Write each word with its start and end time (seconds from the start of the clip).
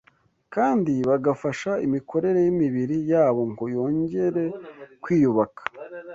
kandi 0.53 0.93
bagafasha 1.09 1.71
imikorere 1.85 2.39
y’imibiri 2.45 2.97
yabo 3.11 3.41
ngo 3.51 3.63
yongere 3.75 4.43
kwiyubaka 5.03 5.61